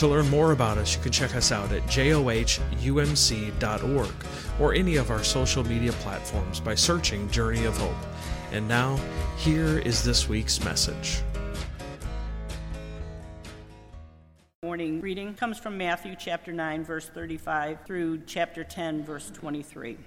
[0.00, 2.14] To learn more about us, you can check us out at johumc.org
[4.58, 7.94] or any of our social media platforms by searching Journey of Hope.
[8.50, 8.98] And now,
[9.36, 11.20] here is this week's message.
[14.62, 19.98] Morning reading comes from Matthew chapter 9, verse 35 through chapter 10, verse 23.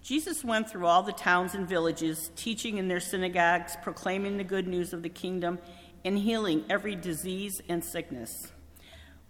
[0.00, 4.66] Jesus went through all the towns and villages, teaching in their synagogues, proclaiming the good
[4.66, 5.58] news of the kingdom,
[6.02, 8.50] and healing every disease and sickness.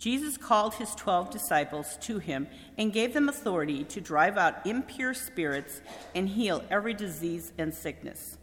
[0.00, 2.48] Jesus called his twelve disciples to him
[2.78, 5.82] and gave them authority to drive out impure spirits
[6.14, 8.38] and heal every disease and sickness.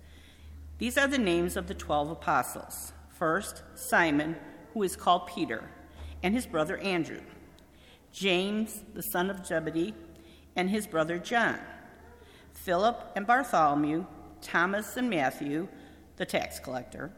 [0.78, 2.94] These are the names of the twelve apostles.
[3.10, 4.36] First, Simon,
[4.76, 5.68] who is called Peter,
[6.22, 7.22] and his brother Andrew,
[8.12, 9.96] James, the son of Zebedee,
[10.56, 11.58] and his brother John,
[12.54, 14.06] Philip and Bartholomew,
[14.44, 15.68] Thomas and Matthew,
[16.18, 17.12] the tax collector,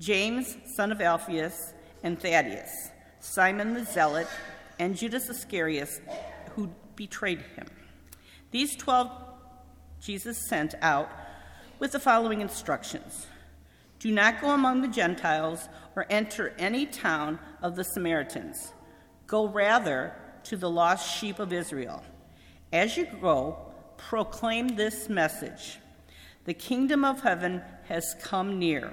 [0.00, 4.28] James, son of Alphaeus, and Thaddeus Simon the Zealot,
[4.78, 6.00] and Judas Iscariot,
[6.54, 7.66] who betrayed him.
[8.50, 9.10] These twelve
[10.00, 11.10] Jesus sent out
[11.78, 13.26] with the following instructions
[13.98, 18.72] Do not go among the Gentiles or enter any town of the Samaritans.
[19.26, 20.14] Go rather
[20.44, 22.04] to the lost sheep of Israel.
[22.72, 25.78] As you go, proclaim this message
[26.44, 28.92] The kingdom of heaven has come near.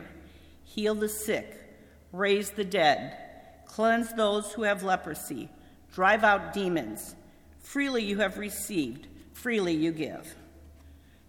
[0.64, 1.56] Heal the sick,
[2.12, 3.23] raise the dead
[3.74, 5.50] Cleanse those who have leprosy.
[5.96, 7.16] Drive out demons.
[7.58, 10.36] Freely you have received, freely you give.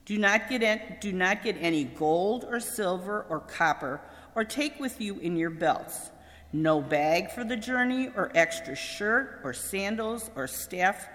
[0.04, 4.02] Do not get, do not get any gold or silver or copper
[4.34, 6.10] or take with you in your belts.
[6.52, 11.08] No bag for the journey or extra shirt or sandals or staff,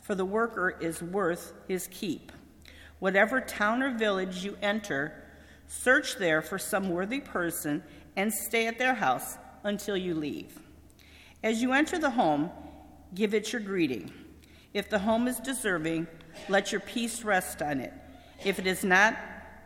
[0.00, 2.30] for the worker is worth his keep.
[3.00, 5.24] Whatever town or village you enter,
[5.66, 7.82] search there for some worthy person
[8.14, 10.56] and stay at their house until you leave.
[11.42, 12.50] As you enter the home,
[13.14, 14.12] give it your greeting.
[14.74, 16.08] If the home is deserving,
[16.48, 17.92] let your peace rest on it.
[18.44, 19.16] If it is not,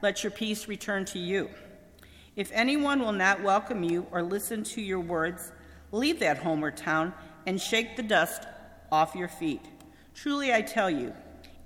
[0.02, 1.48] let your peace return to you.
[2.36, 5.52] If anyone will not welcome you or listen to your words,
[5.92, 7.14] leave that home or town
[7.46, 8.46] and shake the dust
[8.90, 9.62] off your feet.
[10.14, 11.14] Truly, I tell you,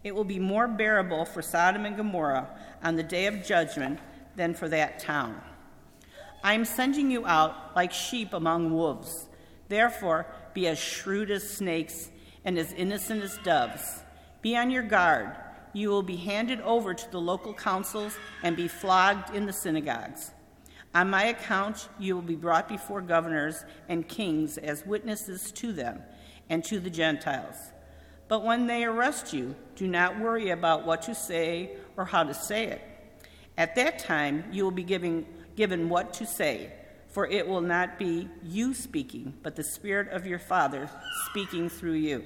[0.05, 2.49] it will be more bearable for Sodom and Gomorrah
[2.83, 3.99] on the day of judgment
[4.37, 5.41] than for that town.
[6.44, 9.28] I am sending you out like sheep among wolves.
[9.69, 12.10] Therefore, be as shrewd as snakes
[12.44, 14.03] and as innocent as doves.
[14.43, 15.34] Be on your guard.
[15.72, 20.31] You will be handed over to the local councils and be flogged in the synagogues.
[20.94, 26.00] On my account, you will be brought before governors and kings as witnesses to them
[26.49, 27.56] and to the Gentiles.
[28.28, 32.34] But when they arrest you, do not worry about what to say or how to
[32.34, 32.81] say it.
[33.59, 36.72] At that time, you will be giving, given what to say
[37.16, 40.87] for it will not be you speaking, but the Spirit of your Father
[41.31, 42.22] speaking through you.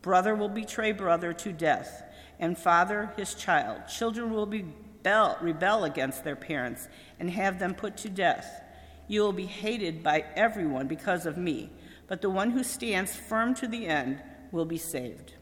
[0.00, 2.04] Brother will betray brother to death,
[2.38, 3.88] and father his child.
[3.88, 6.86] Children will rebel, rebel against their parents
[7.18, 8.62] and have them put to death.
[9.08, 11.68] You will be hated by everyone because of me,
[12.06, 15.34] but the one who stands firm to the end will be saved.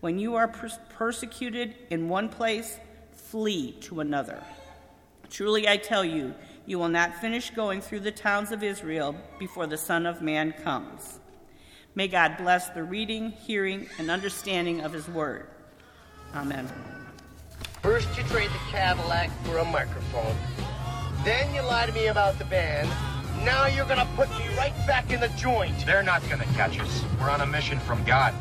[0.00, 2.78] When you are per- persecuted in one place,
[3.14, 4.44] flee to another.
[5.30, 6.34] Truly I tell you,
[6.68, 10.52] you will not finish going through the towns of Israel before the Son of Man
[10.52, 11.18] comes.
[11.94, 15.48] May God bless the reading, hearing, and understanding of his word.
[16.34, 16.68] Amen.
[17.80, 20.36] First, you trade the Cadillac for a microphone.
[21.24, 22.86] Then you lie to me about the band.
[23.46, 25.86] Now you're gonna put me right back in the joint.
[25.86, 27.02] They're not gonna catch us.
[27.18, 28.34] We're on a mission from God.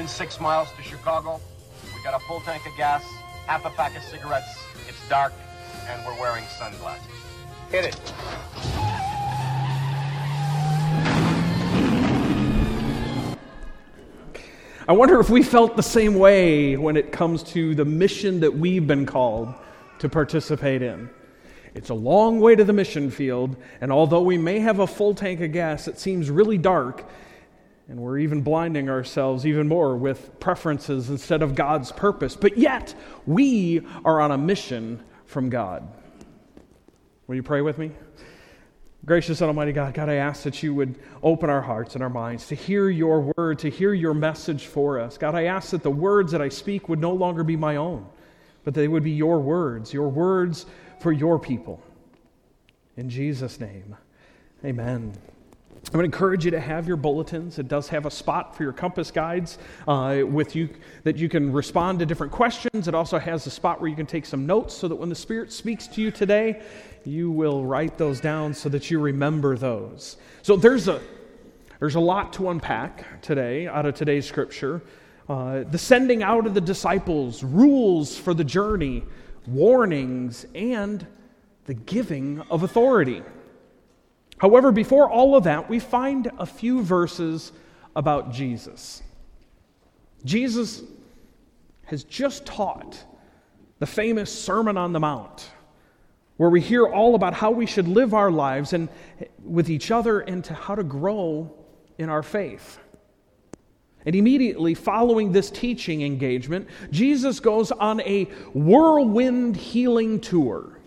[0.00, 1.38] 106 miles to Chicago.
[1.94, 3.04] We got a full tank of gas,
[3.46, 4.48] half a pack of cigarettes.
[4.88, 5.34] It's dark,
[5.88, 7.06] and we're wearing sunglasses.
[7.70, 8.14] Hit it.
[14.88, 18.56] I wonder if we felt the same way when it comes to the mission that
[18.56, 19.52] we've been called
[19.98, 21.10] to participate in.
[21.74, 25.14] It's a long way to the mission field, and although we may have a full
[25.14, 27.04] tank of gas, it seems really dark,
[27.90, 32.36] and we're even blinding ourselves even more with preferences instead of God's purpose.
[32.36, 32.94] But yet,
[33.26, 35.86] we are on a mission from God.
[37.26, 37.90] Will you pray with me?
[39.04, 42.10] Gracious and Almighty God, God, I ask that you would open our hearts and our
[42.10, 45.18] minds to hear your word, to hear your message for us.
[45.18, 48.06] God, I ask that the words that I speak would no longer be my own,
[48.62, 50.64] but they would be your words, your words
[51.00, 51.82] for your people.
[52.96, 53.96] In Jesus' name,
[54.64, 55.14] amen.
[55.92, 57.58] I would encourage you to have your bulletins.
[57.58, 60.68] It does have a spot for your compass guides uh, with you
[61.02, 62.86] that you can respond to different questions.
[62.86, 65.14] It also has a spot where you can take some notes so that when the
[65.14, 66.62] Spirit speaks to you today,
[67.04, 70.16] you will write those down so that you remember those.
[70.42, 71.00] So there's a
[71.80, 74.82] there's a lot to unpack today out of today's scripture.
[75.30, 79.02] Uh, the sending out of the disciples, rules for the journey,
[79.46, 81.06] warnings, and
[81.64, 83.22] the giving of authority.
[84.40, 87.52] However, before all of that, we find a few verses
[87.94, 89.02] about Jesus.
[90.24, 90.82] Jesus
[91.84, 93.04] has just taught
[93.80, 95.50] the famous Sermon on the Mount,
[96.38, 98.88] where we hear all about how we should live our lives and
[99.44, 101.52] with each other and to how to grow
[101.98, 102.78] in our faith.
[104.06, 110.78] And immediately following this teaching engagement, Jesus goes on a whirlwind healing tour.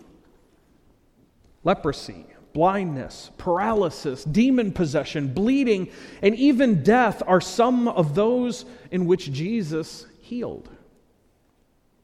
[1.62, 5.90] Leprosy, blindness, paralysis, demon possession, bleeding,
[6.22, 10.70] and even death are some of those in which Jesus healed.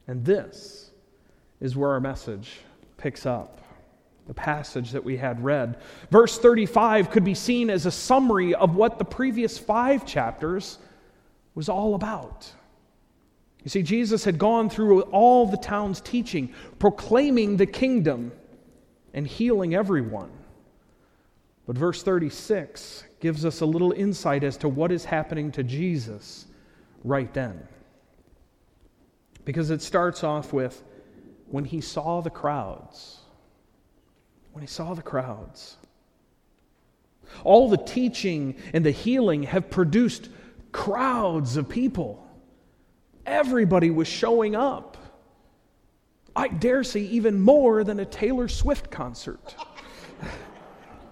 [0.07, 0.91] And this
[1.61, 2.59] is where our message
[2.97, 3.61] picks up.
[4.27, 5.81] The passage that we had read.
[6.11, 10.77] Verse 35 could be seen as a summary of what the previous five chapters
[11.55, 12.51] was all about.
[13.63, 18.31] You see, Jesus had gone through all the town's teaching, proclaiming the kingdom
[19.13, 20.31] and healing everyone.
[21.71, 26.45] But verse 36 gives us a little insight as to what is happening to Jesus
[27.05, 27.65] right then.
[29.45, 30.83] Because it starts off with
[31.47, 33.19] when he saw the crowds.
[34.51, 35.77] When he saw the crowds.
[37.45, 40.27] All the teaching and the healing have produced
[40.73, 42.27] crowds of people.
[43.25, 44.97] Everybody was showing up.
[46.35, 49.55] I dare say, even more than a Taylor Swift concert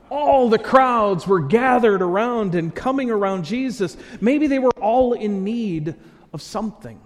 [0.09, 3.97] all the crowds were gathered around and coming around Jesus.
[4.21, 5.95] Maybe they were all in need
[6.33, 7.00] of something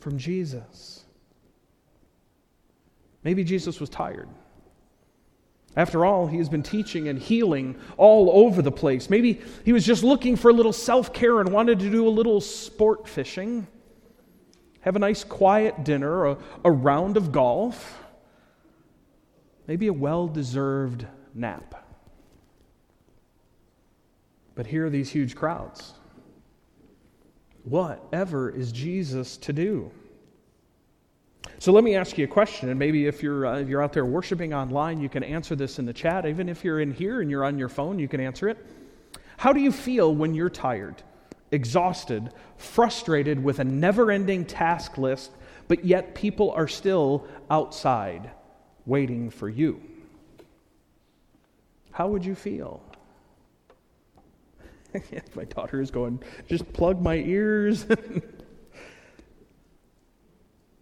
[0.00, 1.04] from Jesus.
[3.22, 4.28] Maybe Jesus was tired.
[5.76, 9.10] After all, he has been teaching and healing all over the place.
[9.10, 12.10] Maybe he was just looking for a little self care and wanted to do a
[12.10, 13.66] little sport fishing,
[14.82, 17.98] have a nice quiet dinner, a, a round of golf,
[19.66, 21.74] maybe a well deserved nap.
[24.54, 25.94] But here are these huge crowds.
[27.64, 29.90] Whatever is Jesus to do?
[31.58, 33.92] So let me ask you a question, and maybe if you're, uh, if you're out
[33.92, 36.26] there worshiping online, you can answer this in the chat.
[36.26, 38.58] Even if you're in here and you're on your phone, you can answer it.
[39.36, 41.02] How do you feel when you're tired,
[41.50, 45.32] exhausted, frustrated with a never ending task list,
[45.68, 48.30] but yet people are still outside
[48.86, 49.80] waiting for you?
[51.92, 52.82] How would you feel?
[55.34, 57.84] my daughter is going, just plug my ears.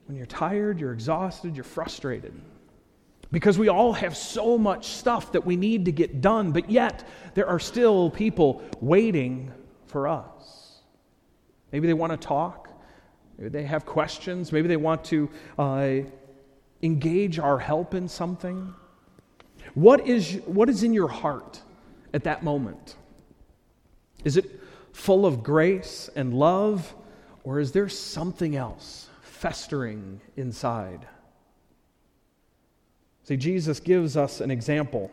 [0.07, 2.35] when you're tired, you're exhausted, you're frustrated.
[3.31, 7.09] Because we all have so much stuff that we need to get done, but yet
[7.35, 9.50] there are still people waiting
[9.87, 10.81] for us.
[11.73, 12.69] Maybe they want to talk,
[13.38, 15.90] maybe they have questions, maybe they want to uh,
[16.83, 18.75] engage our help in something.
[19.73, 21.62] What is, what is in your heart
[22.12, 22.97] at that moment?
[24.25, 24.61] Is it
[24.93, 26.95] full of grace and love,
[27.45, 31.07] or is there something else festering inside?
[33.25, 35.11] See, Jesus gives us an example.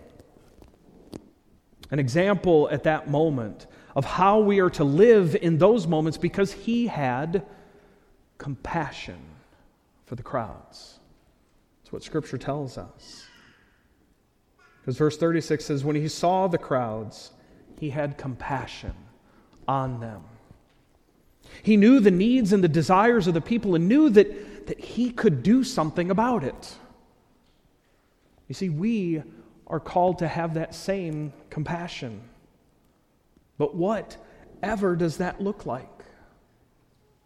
[1.92, 6.52] An example at that moment of how we are to live in those moments because
[6.52, 7.46] he had
[8.38, 9.20] compassion
[10.06, 11.00] for the crowds.
[11.82, 13.26] That's what Scripture tells us.
[14.82, 17.32] Because verse 36 says, When he saw the crowds,
[17.80, 18.94] he had compassion
[19.68, 20.22] on them.
[21.64, 25.12] He knew the needs and the desires of the people and knew that, that he
[25.12, 26.76] could do something about it.
[28.48, 29.24] You see, we
[29.68, 32.22] are called to have that same compassion.
[33.58, 34.18] But what
[34.62, 35.88] ever does that look like?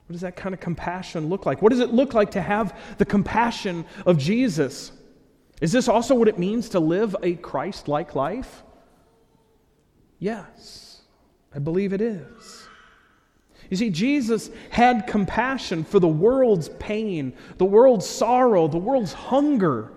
[0.07, 1.62] What does that kind of compassion look like?
[1.62, 4.91] What does it look like to have the compassion of Jesus?
[5.62, 8.63] Is this also what it means to live a Christ like life?
[10.24, 11.01] Yes,
[11.53, 12.65] I believe it is.
[13.70, 19.92] You see, Jesus had compassion for the world's pain, the world's sorrow, the world's hunger,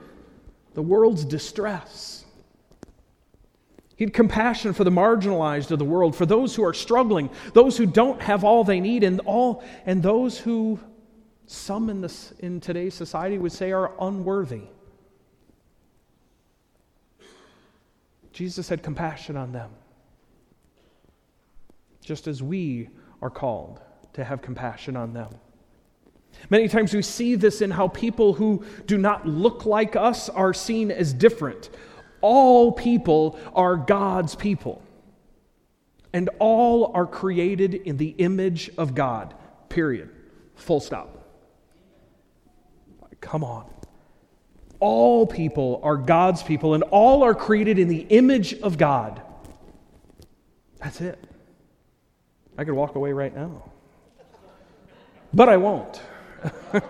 [0.74, 2.24] the world's distress.
[3.94, 7.76] He had compassion for the marginalized of the world, for those who are struggling, those
[7.76, 10.80] who don't have all they need, and all and those who
[11.46, 14.62] some in this in today's society would say are unworthy.
[18.32, 19.70] Jesus had compassion on them.
[22.06, 22.88] Just as we
[23.20, 23.80] are called
[24.12, 25.28] to have compassion on them.
[26.50, 30.54] Many times we see this in how people who do not look like us are
[30.54, 31.68] seen as different.
[32.20, 34.82] All people are God's people,
[36.12, 39.34] and all are created in the image of God,
[39.68, 40.08] period.
[40.54, 41.26] Full stop.
[43.20, 43.68] Come on.
[44.78, 49.20] All people are God's people, and all are created in the image of God.
[50.78, 51.25] That's it.
[52.58, 53.70] I could walk away right now.
[55.32, 56.00] But I won't.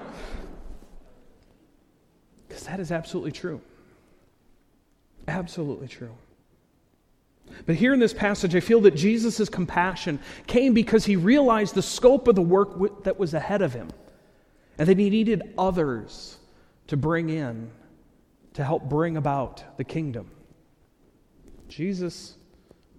[2.57, 3.61] Because that is absolutely true.
[5.29, 6.15] Absolutely true.
[7.67, 11.83] But here in this passage, I feel that Jesus' compassion came because he realized the
[11.83, 13.91] scope of the work that was ahead of him
[14.79, 16.39] and that he needed others
[16.87, 17.71] to bring in
[18.55, 20.31] to help bring about the kingdom.
[21.69, 22.37] Jesus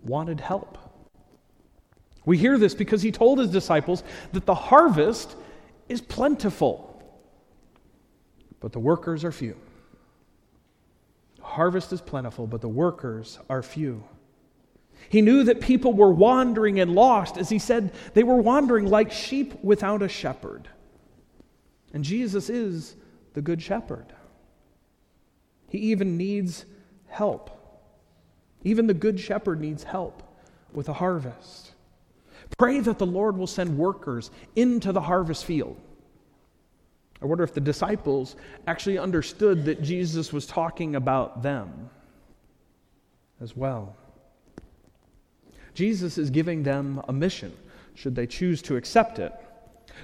[0.03, 0.77] wanted help.
[2.27, 4.03] We hear this because he told his disciples
[4.33, 5.33] that the harvest
[5.87, 7.01] is plentiful,
[8.59, 9.55] but the workers are few.
[11.41, 14.03] Harvest is plentiful, but the workers are few.
[15.07, 19.09] He knew that people were wandering and lost, as he said, they were wandering like
[19.09, 20.67] sheep without a shepherd.
[21.93, 22.97] And Jesus is
[23.35, 24.13] the good shepherd.
[25.69, 26.65] He even needs
[27.07, 27.51] help.
[28.65, 30.23] Even the good shepherd needs help
[30.73, 31.71] with a harvest.
[32.57, 35.79] Pray that the Lord will send workers into the harvest field.
[37.21, 38.35] I wonder if the disciples
[38.67, 41.89] actually understood that Jesus was talking about them
[43.41, 43.95] as well.
[45.73, 47.55] Jesus is giving them a mission,
[47.93, 49.31] should they choose to accept it,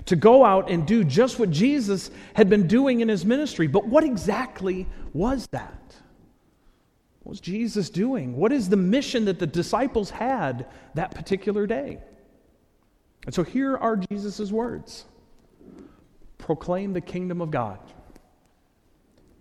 [0.06, 3.68] to go out and do just what Jesus had been doing in his ministry.
[3.68, 5.96] But what exactly was that?
[7.24, 8.36] What was Jesus doing?
[8.36, 12.00] What is the mission that the disciples had that particular day?
[13.26, 15.06] And so here are Jesus' words.
[16.38, 17.80] Proclaim the kingdom of God,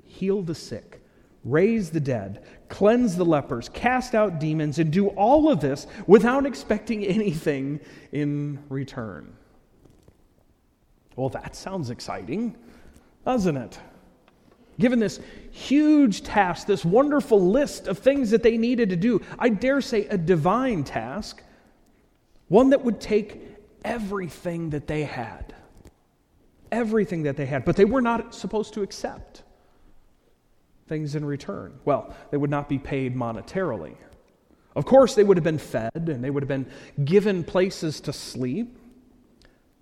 [0.04, 1.00] heal the sick,
[1.44, 6.46] raise the dead, cleanse the lepers, cast out demons, and do all of this without
[6.46, 7.80] expecting anything
[8.12, 9.34] in return.
[11.16, 12.56] Well, that sounds exciting,
[13.24, 13.78] doesn't it?
[14.78, 15.20] Given this
[15.50, 20.06] huge task, this wonderful list of things that they needed to do, I dare say
[20.06, 21.42] a divine task,
[22.48, 23.51] one that would take
[23.84, 25.54] everything that they had.
[26.70, 27.64] Everything that they had.
[27.64, 29.42] But they were not supposed to accept
[30.86, 31.78] things in return.
[31.84, 33.94] Well, they would not be paid monetarily.
[34.74, 36.70] Of course, they would have been fed and they would have been
[37.04, 38.78] given places to sleep,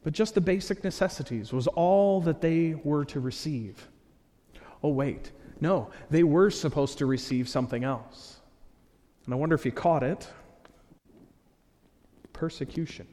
[0.02, 3.88] but just the basic necessities was all that they were to receive.
[4.82, 5.30] Oh, wait.
[5.60, 8.40] No, they were supposed to receive something else.
[9.24, 10.28] And I wonder if you caught it
[12.32, 13.06] persecution.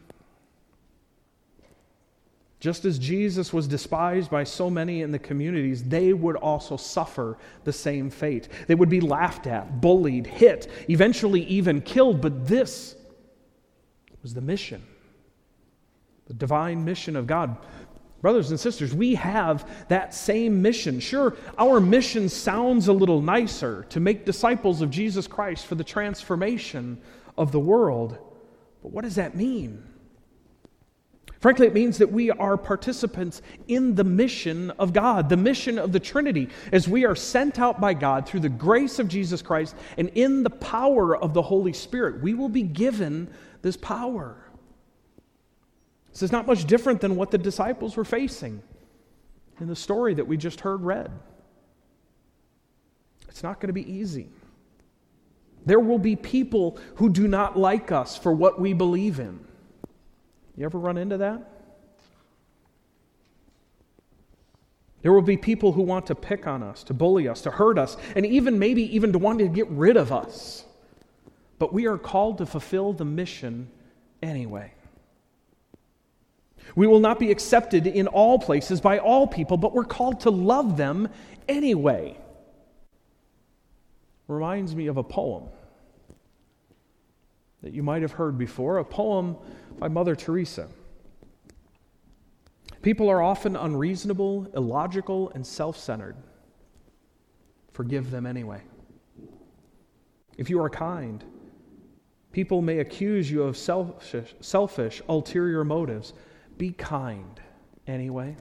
[2.60, 7.38] Just as Jesus was despised by so many in the communities, they would also suffer
[7.66, 8.50] the same fate.
[8.66, 12.20] They would be laughed at, bullied, hit, eventually even killed.
[12.20, 12.96] But this
[14.24, 14.84] was the mission,
[16.26, 17.58] the divine mission of God.
[18.22, 21.00] Brothers and sisters, we have that same mission.
[21.00, 25.84] Sure, our mission sounds a little nicer to make disciples of Jesus Christ for the
[25.84, 27.00] transformation
[27.38, 28.18] of the world.
[28.82, 29.84] But what does that mean?
[31.40, 35.92] Frankly, it means that we are participants in the mission of God, the mission of
[35.92, 39.76] the Trinity, as we are sent out by God through the grace of Jesus Christ
[39.98, 42.22] and in the power of the Holy Spirit.
[42.22, 43.30] We will be given
[43.62, 44.36] this power.
[46.12, 48.64] This is not much different than what the disciples were facing
[49.60, 51.12] in the story that we just heard read.
[53.30, 54.30] It's not going to be easy.
[55.68, 59.47] There will be people who do not like us for what we believe in.
[60.58, 61.42] You ever run into that?
[65.04, 67.78] There will be people who want to pick on us, to bully us, to hurt
[67.78, 70.66] us, and even maybe even to want to get rid of us.
[71.60, 73.70] But we are called to fulfill the mission
[74.22, 74.74] anyway.
[76.76, 80.32] We will not be accepted in all places by all people, but we're called to
[80.32, 81.10] love them
[81.48, 82.18] anyway.
[84.28, 85.46] Reminds me of a poem
[87.64, 89.38] that you might have heard before, a poem
[89.80, 90.68] by Mother Teresa.
[92.82, 96.16] People are often unreasonable, illogical, and self centered.
[97.74, 98.62] Forgive them anyway.
[100.38, 101.24] If you are kind,
[102.32, 106.14] people may accuse you of selfish, selfish, ulterior motives.
[106.58, 107.40] Be kind
[107.88, 108.36] anyway.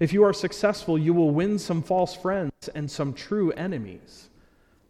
[0.00, 4.28] If you are successful, you will win some false friends and some true enemies.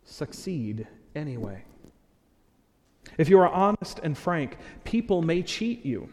[0.04, 1.64] Succeed anyway.
[3.18, 6.08] If you are honest and frank, people may cheat you.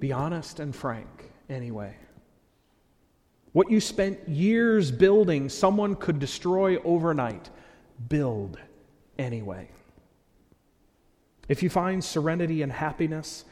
[0.00, 1.96] Be honest and frank anyway.
[3.52, 7.50] What you spent years building, someone could destroy overnight.
[8.08, 8.58] Build
[9.18, 9.68] anyway.
[11.48, 13.44] If you find serenity and happiness,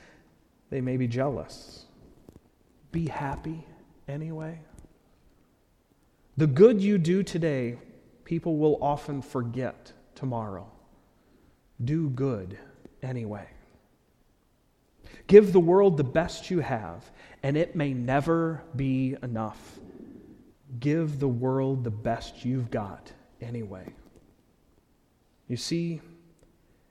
[0.70, 1.84] they may be jealous.
[2.92, 3.66] Be happy
[4.08, 4.60] anyway.
[6.36, 7.78] The good you do today,
[8.24, 10.70] people will often forget tomorrow.
[11.84, 12.58] Do good
[13.02, 13.48] anyway.
[15.26, 17.10] Give the world the best you have,
[17.42, 19.78] and it may never be enough.
[20.78, 23.92] Give the world the best you've got anyway.
[25.48, 26.00] You see,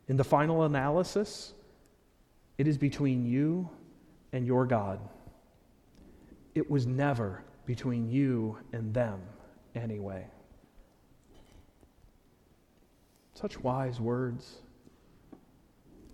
[0.08, 1.53] in the final analysis,
[2.58, 3.69] it is between you
[4.34, 5.00] and your God.
[6.55, 9.22] It was never between you and them
[9.75, 10.25] anyway.
[13.34, 14.62] Such wise words.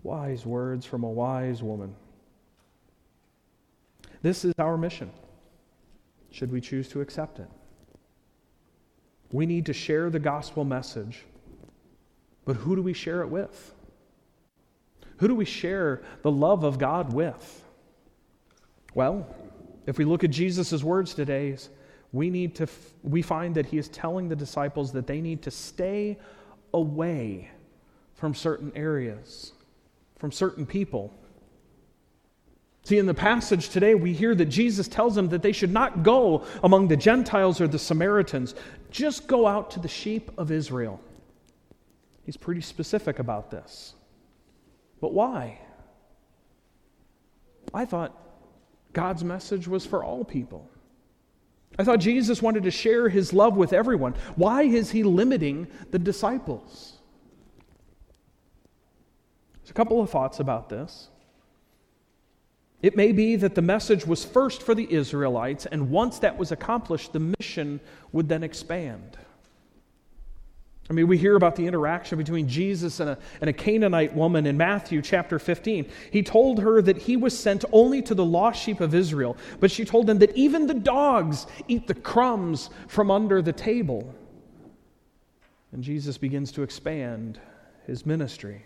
[0.06, 1.96] Wise words from a wise woman.
[4.22, 5.10] This is our mission,
[6.30, 7.48] should we choose to accept it.
[9.32, 11.26] We need to share the gospel message,
[12.46, 13.74] but who do we share it with?
[15.18, 17.66] Who do we share the love of God with?
[18.94, 19.26] Well,
[19.88, 21.58] if we look at Jesus' words today,
[22.12, 22.68] we need to
[23.02, 26.20] we find that he is telling the disciples that they need to stay
[26.76, 27.50] away
[28.14, 29.54] from certain areas
[30.26, 31.14] from certain people.
[32.84, 36.02] See, in the passage today, we hear that Jesus tells them that they should not
[36.02, 38.56] go among the Gentiles or the Samaritans,
[38.90, 41.00] just go out to the sheep of Israel.
[42.24, 43.94] He's pretty specific about this.
[45.00, 45.60] But why?
[47.72, 48.18] I thought
[48.94, 50.68] God's message was for all people.
[51.78, 54.16] I thought Jesus wanted to share his love with everyone.
[54.38, 56.95] Why is he limiting the disciples?
[59.76, 61.10] Couple of thoughts about this.
[62.82, 66.52] It may be that the message was first for the Israelites, and once that was
[66.52, 67.80] accomplished, the mission
[68.12, 69.18] would then expand.
[70.90, 74.46] I mean, we hear about the interaction between Jesus and a, and a Canaanite woman
[74.46, 75.88] in Matthew chapter 15.
[76.12, 79.72] He told her that he was sent only to the lost sheep of Israel, but
[79.72, 84.14] she told him that even the dogs eat the crumbs from under the table.
[85.72, 87.40] And Jesus begins to expand
[87.88, 88.64] his ministry.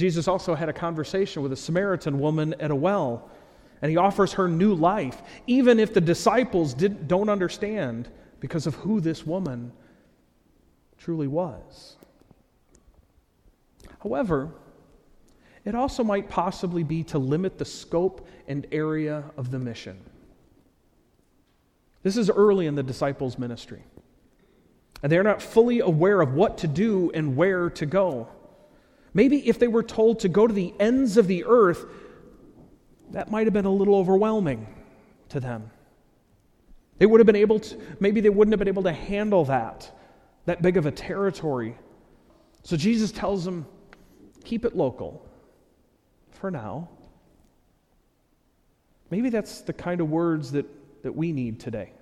[0.00, 3.30] Jesus also had a conversation with a Samaritan woman at a well,
[3.82, 8.08] and he offers her new life, even if the disciples don't understand
[8.40, 9.72] because of who this woman
[10.96, 11.98] truly was.
[14.02, 14.48] However,
[15.66, 20.00] it also might possibly be to limit the scope and area of the mission.
[22.02, 23.82] This is early in the disciples' ministry,
[25.02, 28.28] and they're not fully aware of what to do and where to go.
[29.12, 31.84] Maybe if they were told to go to the ends of the earth,
[33.10, 34.66] that might have been a little overwhelming
[35.30, 35.70] to them.
[36.98, 39.90] They would have been able to, maybe they wouldn't have been able to handle that,
[40.44, 41.76] that big of a territory.
[42.62, 43.66] So Jesus tells them,
[44.44, 45.26] keep it local
[46.30, 46.88] for now.
[49.10, 50.66] Maybe that's the kind of words that,
[51.02, 51.92] that we need today.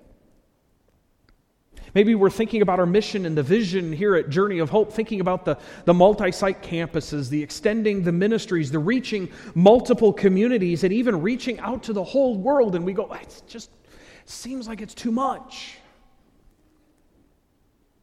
[1.95, 5.21] Maybe we're thinking about our mission and the vision here at Journey of Hope, thinking
[5.21, 10.93] about the, the multi site campuses, the extending the ministries, the reaching multiple communities, and
[10.93, 12.75] even reaching out to the whole world.
[12.75, 13.71] And we go, it just
[14.25, 15.77] seems like it's too much.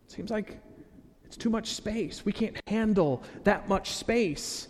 [0.07, 0.59] It seems like
[1.25, 2.25] it's too much space.
[2.25, 4.69] We can't handle that much space.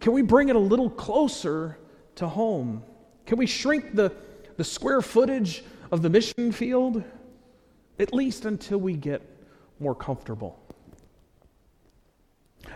[0.00, 1.78] Can we bring it a little closer
[2.16, 2.82] to home?
[3.26, 4.12] Can we shrink the,
[4.56, 7.02] the square footage of the mission field?
[7.98, 9.22] At least until we get
[9.80, 10.60] more comfortable.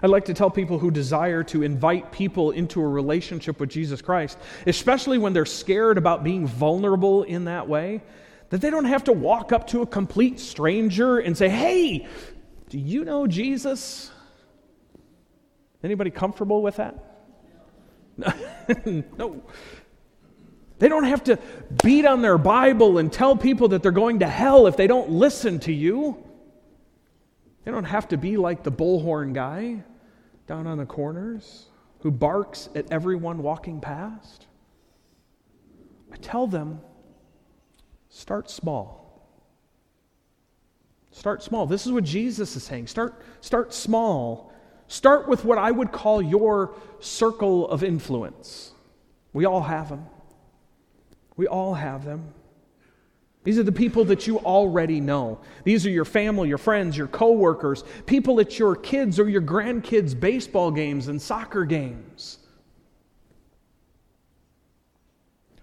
[0.02, 4.00] I'd like to tell people who desire to invite people into a relationship with Jesus
[4.02, 8.02] Christ, especially when they're scared about being vulnerable in that way,
[8.50, 12.07] that they don't have to walk up to a complete stranger and say, Hey,
[12.68, 14.11] do you know Jesus?
[15.83, 17.04] Anybody comfortable with that?
[19.18, 19.42] no.
[20.79, 21.38] They don't have to
[21.83, 25.11] beat on their Bible and tell people that they're going to hell if they don't
[25.11, 26.23] listen to you.
[27.64, 29.83] They don't have to be like the bullhorn guy
[30.47, 31.67] down on the corners
[32.01, 34.47] who barks at everyone walking past.
[36.12, 36.81] I tell them,
[38.09, 39.29] start small.
[41.11, 41.67] Start small.
[41.67, 42.87] This is what Jesus is saying.
[42.87, 44.53] Start, start small.
[44.87, 48.73] Start with what I would call your circle of influence.
[49.33, 50.07] We all have them.
[51.38, 52.35] We all have them.
[53.44, 55.38] These are the people that you already know.
[55.64, 60.18] These are your family, your friends, your coworkers, people at your kids or your grandkids'
[60.18, 62.38] baseball games and soccer games.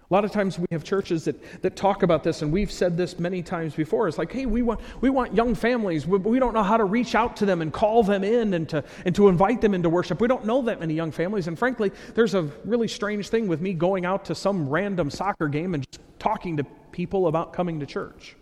[0.08, 2.96] A lot of times we have churches that, that talk about this, and we've said
[2.96, 4.06] this many times before.
[4.06, 6.06] It's like, hey, we want, we want young families.
[6.06, 8.68] We, we don't know how to reach out to them and call them in and
[8.68, 10.20] to, and to invite them into worship.
[10.20, 11.48] We don't know that many young families.
[11.48, 15.48] And frankly, there's a really strange thing with me going out to some random soccer
[15.48, 18.36] game and just talking to people about coming to church.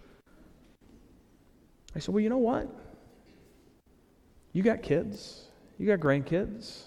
[1.96, 2.68] I said, well, you know what?
[4.52, 5.44] You got kids,
[5.78, 6.82] you got grandkids,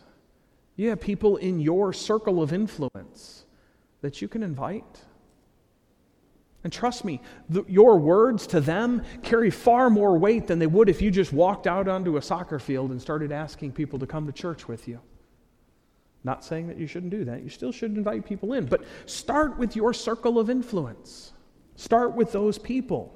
[0.76, 3.46] you have people in your circle of influence
[4.02, 5.02] that you can invite.
[6.64, 10.90] And trust me, the, your words to them carry far more weight than they would
[10.90, 14.26] if you just walked out onto a soccer field and started asking people to come
[14.26, 15.00] to church with you.
[16.24, 17.44] Not saying that you shouldn't do that.
[17.44, 18.66] You still should invite people in.
[18.66, 21.32] But start with your circle of influence,
[21.76, 23.14] start with those people.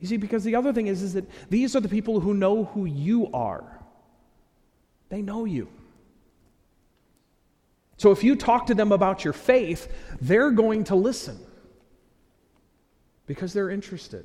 [0.00, 2.64] You see, because the other thing is, is that these are the people who know
[2.64, 3.80] who you are.
[5.08, 5.68] They know you.
[7.98, 11.38] So if you talk to them about your faith, they're going to listen
[13.26, 14.24] because they're interested.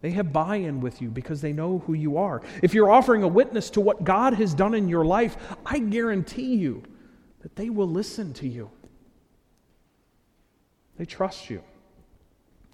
[0.00, 2.40] They have buy in with you because they know who you are.
[2.62, 6.54] If you're offering a witness to what God has done in your life, I guarantee
[6.54, 6.84] you
[7.40, 8.70] that they will listen to you.
[10.96, 11.62] They trust you.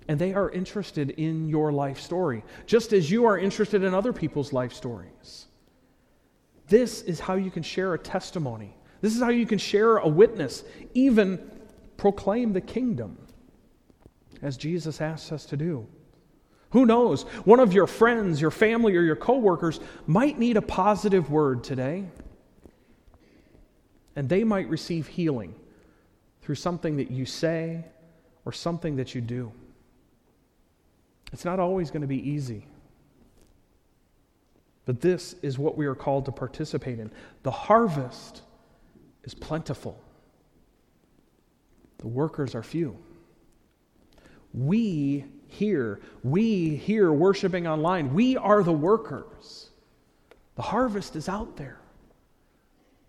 [0.08, 4.12] And they are interested in your life story, just as you are interested in other
[4.12, 5.46] people's life stories.
[6.68, 10.08] This is how you can share a testimony this is how you can share a
[10.08, 11.38] witness, even
[11.96, 13.18] proclaim the kingdom,
[14.42, 15.86] as Jesus asks us to do.
[16.70, 17.22] Who knows?
[17.44, 22.04] One of your friends, your family, or your coworkers might need a positive word today.
[24.14, 25.54] And they might receive healing
[26.42, 27.84] through something that you say
[28.44, 29.52] or something that you do.
[31.32, 32.66] It's not always going to be easy.
[34.84, 37.10] But this is what we are called to participate in.
[37.42, 38.42] The harvest
[39.28, 40.02] is plentiful,
[41.98, 42.96] the workers are few.
[44.54, 49.68] We here, we here worshiping online, we are the workers.
[50.54, 51.78] The harvest is out there.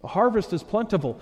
[0.02, 1.22] The harvest is plentiful.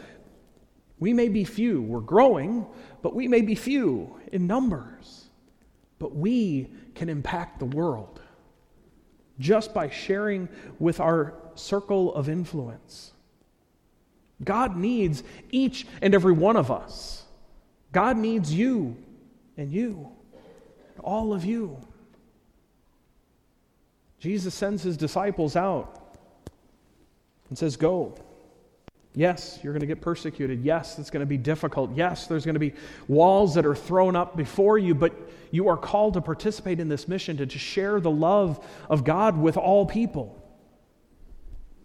[0.98, 2.66] We may be few, we're growing,
[3.04, 5.26] but we may be few in numbers.
[6.00, 8.20] But we can impact the world
[9.38, 13.14] just by sharing with our circle of influence.
[14.43, 17.23] God needs each and every one of us.
[17.91, 18.95] God needs you
[19.58, 20.10] and you,
[21.04, 21.78] all of you.
[24.19, 26.15] Jesus sends his disciples out
[27.50, 28.15] and says, Go.
[29.15, 30.63] Yes, you're going to get persecuted.
[30.63, 31.95] Yes, it's going to be difficult.
[31.95, 32.73] Yes, there's going to be
[33.08, 35.12] walls that are thrown up before you, but
[35.50, 39.36] you are called to participate in this mission to, to share the love of God
[39.36, 40.39] with all people.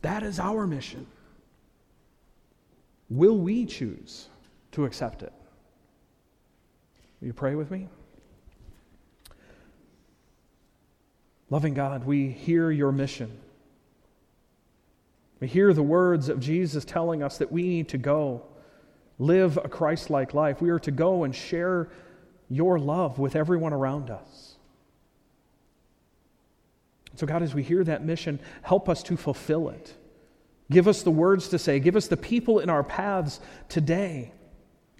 [0.02, 1.06] That is our mission.
[3.12, 4.30] Will we choose
[4.70, 5.34] to accept it?
[7.20, 7.88] Will you pray with me?
[11.50, 13.30] Loving God, we hear your mission.
[15.40, 18.46] We hear the words of Jesus telling us that we need to go
[19.18, 20.62] live a Christ like life.
[20.62, 21.90] We are to go and share
[22.48, 24.54] your love with everyone around us.
[27.16, 29.96] So, God, as we hear that mission, help us to fulfill it.
[30.72, 31.78] Give us the words to say.
[31.78, 34.32] Give us the people in our paths today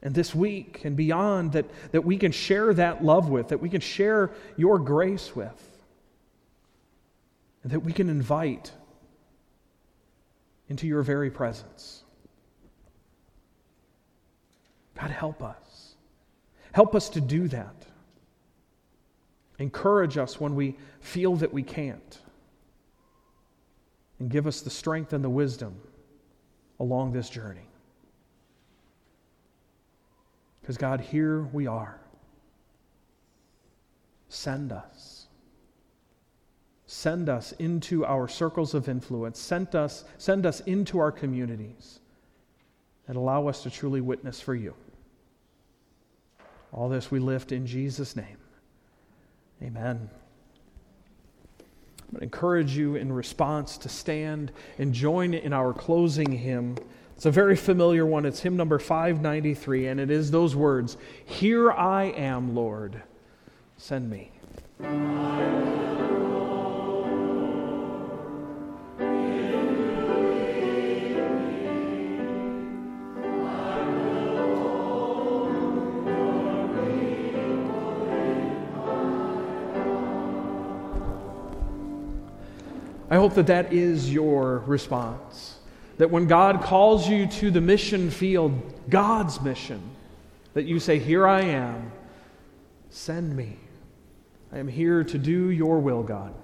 [0.02, 3.68] and this week and beyond that, that we can share that love with, that we
[3.68, 5.82] can share your grace with,
[7.62, 8.70] and that we can invite
[10.68, 12.02] into your very presence.
[14.94, 15.94] God, help us.
[16.72, 17.74] Help us to do that.
[19.58, 22.18] Encourage us when we feel that we can't
[24.22, 25.74] and give us the strength and the wisdom
[26.78, 27.66] along this journey.
[30.60, 31.98] Because, God, here we are.
[34.28, 35.26] Send us.
[36.86, 39.40] Send us into our circles of influence.
[39.40, 41.98] Send us, send us into our communities
[43.08, 44.72] and allow us to truly witness for you.
[46.72, 48.38] All this we lift in Jesus' name.
[49.60, 50.08] Amen.
[52.12, 56.76] To encourage you in response to stand and join in our closing hymn.
[57.16, 58.26] It's a very familiar one.
[58.26, 63.02] It's hymn number 593, and it is those words Here I am, Lord,
[63.76, 64.30] send me.
[83.22, 85.56] Hope that that is your response.
[85.98, 89.80] That when God calls you to the mission field, God's mission,
[90.54, 91.92] that you say, Here I am,
[92.90, 93.58] send me.
[94.52, 96.34] I am here to do your will, God.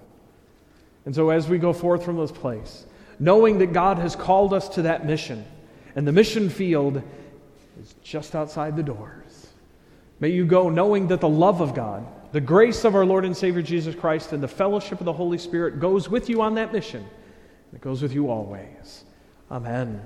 [1.04, 2.86] And so as we go forth from this place,
[3.18, 5.44] knowing that God has called us to that mission,
[5.96, 7.02] and the mission field
[7.82, 9.48] is just outside the doors,
[10.20, 13.36] may you go knowing that the love of God the grace of our Lord and
[13.36, 16.72] Savior Jesus Christ and the fellowship of the Holy Spirit goes with you on that
[16.72, 17.06] mission.
[17.72, 19.04] It goes with you always.
[19.50, 20.02] Amen.